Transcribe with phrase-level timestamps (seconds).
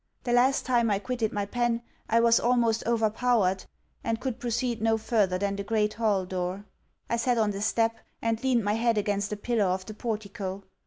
[0.23, 3.65] The last time I quitted my pen, I was almost overpowered,
[4.03, 6.65] and could proceed no further than the great hall door.
[7.07, 10.63] I sat on the step and leaned my head against a pillar of the portico.